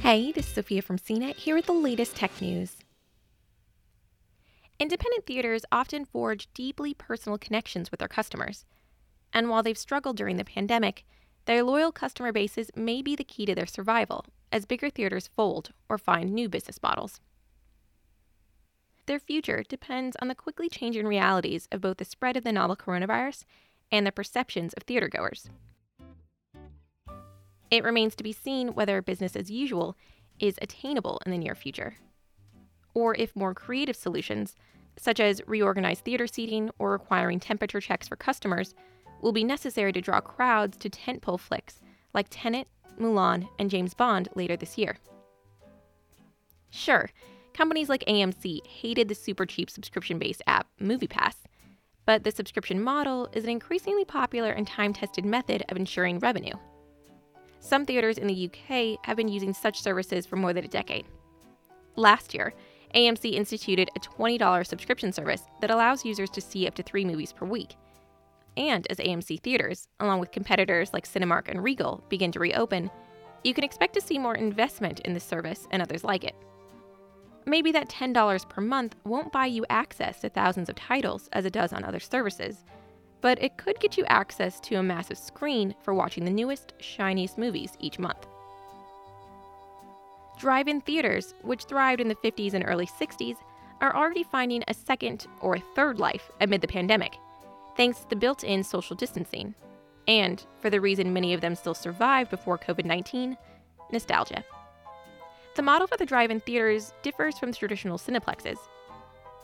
[0.00, 2.76] Hey, this is Sophia from CNET here with the latest tech news.
[4.78, 8.64] Independent theaters often forge deeply personal connections with their customers.
[9.32, 11.04] And while they've struggled during the pandemic,
[11.46, 15.72] their loyal customer bases may be the key to their survival as bigger theaters fold
[15.88, 17.20] or find new business models.
[19.06, 22.76] Their future depends on the quickly changing realities of both the spread of the novel
[22.76, 23.44] coronavirus
[23.90, 25.48] and the perceptions of theatergoers.
[27.70, 29.96] It remains to be seen whether business as usual
[30.38, 31.96] is attainable in the near future,
[32.94, 34.54] or if more creative solutions,
[34.96, 38.74] such as reorganized theater seating or requiring temperature checks for customers,
[39.20, 41.80] will be necessary to draw crowds to tentpole flicks
[42.14, 42.68] like Tenet,
[43.00, 44.96] Mulan, and James Bond later this year.
[46.70, 47.10] Sure,
[47.52, 51.34] companies like AMC hated the super cheap subscription based app MoviePass,
[52.04, 56.54] but the subscription model is an increasingly popular and time tested method of ensuring revenue.
[57.66, 61.04] Some theaters in the UK have been using such services for more than a decade.
[61.96, 62.54] Last year,
[62.94, 67.32] AMC instituted a $20 subscription service that allows users to see up to three movies
[67.32, 67.74] per week.
[68.56, 72.88] And as AMC theaters, along with competitors like Cinemark and Regal, begin to reopen,
[73.42, 76.36] you can expect to see more investment in this service and others like it.
[77.46, 81.52] Maybe that $10 per month won't buy you access to thousands of titles as it
[81.52, 82.64] does on other services,
[83.20, 87.38] but it could get you access to a massive screen for watching the newest, shiniest
[87.38, 88.26] movies each month.
[90.38, 93.36] Drive in theaters, which thrived in the 50s and early 60s,
[93.80, 97.16] are already finding a second or third life amid the pandemic,
[97.76, 99.54] thanks to the built in social distancing.
[100.08, 103.36] And, for the reason many of them still survived before COVID 19,
[103.90, 104.44] nostalgia.
[105.56, 108.58] The model for the drive in theaters differs from traditional cineplexes.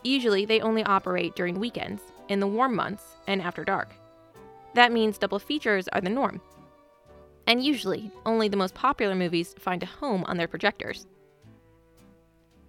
[0.03, 2.01] Usually, they only operate during weekends,
[2.33, 3.93] in the warm months, and after dark.
[4.73, 6.41] That means double features are the norm.
[7.47, 11.07] And usually, only the most popular movies find a home on their projectors.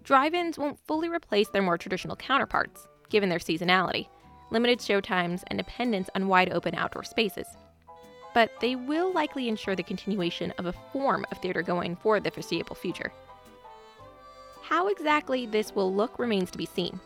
[0.04, 4.06] Drive ins won't fully replace their more traditional counterparts, given their seasonality,
[4.50, 7.46] limited showtimes, and dependence on wide open outdoor spaces.
[8.34, 12.30] But they will likely ensure the continuation of a form of theater going for the
[12.30, 13.12] foreseeable future.
[14.62, 17.00] How exactly this will look remains to be seen.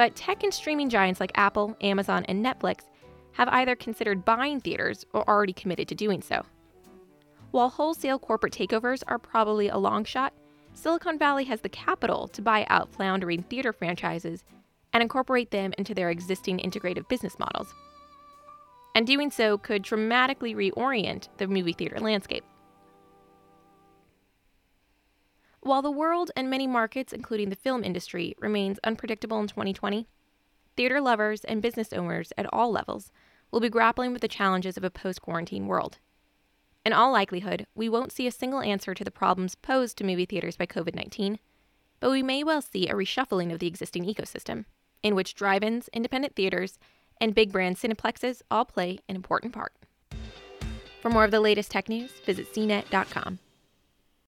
[0.00, 2.84] But tech and streaming giants like Apple, Amazon, and Netflix
[3.32, 6.40] have either considered buying theaters or already committed to doing so.
[7.50, 10.32] While wholesale corporate takeovers are probably a long shot,
[10.72, 14.42] Silicon Valley has the capital to buy out floundering theater franchises
[14.94, 17.74] and incorporate them into their existing integrative business models.
[18.94, 22.44] And doing so could dramatically reorient the movie theater landscape.
[25.70, 30.08] While the world and many markets, including the film industry, remains unpredictable in 2020,
[30.76, 33.12] theater lovers and business owners at all levels
[33.52, 35.98] will be grappling with the challenges of a post quarantine world.
[36.84, 40.26] In all likelihood, we won't see a single answer to the problems posed to movie
[40.26, 41.38] theaters by COVID 19,
[42.00, 44.64] but we may well see a reshuffling of the existing ecosystem,
[45.04, 46.80] in which drive ins, independent theaters,
[47.20, 49.72] and big brand cineplexes all play an important part.
[51.00, 53.38] For more of the latest tech news, visit cnet.com.